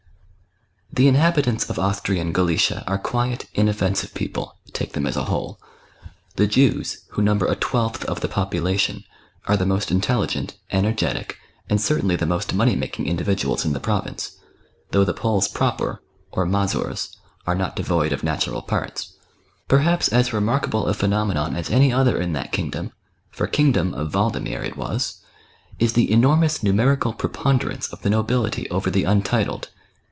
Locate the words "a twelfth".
7.45-8.03